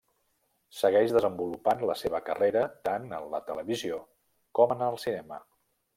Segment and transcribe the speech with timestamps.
[0.77, 4.03] Segueix desenvolupant la seva carrera tant en la televisió
[4.61, 5.43] com en el cinema.